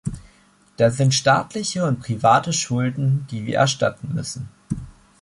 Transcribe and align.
Da 0.77 0.89
sind 0.89 1.13
staatliche 1.13 1.85
und 1.85 1.99
private 1.99 2.53
Schulden, 2.53 3.27
die 3.29 3.45
wir 3.45 3.57
erstatten 3.57 4.15
müssen. 4.15 4.49